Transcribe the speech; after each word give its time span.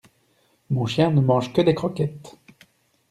Mon 0.71 0.87
chien 0.87 1.11
ne 1.11 1.21
mange 1.21 1.53
que 1.53 1.61
des 1.61 1.75
croquettes. 1.75 2.35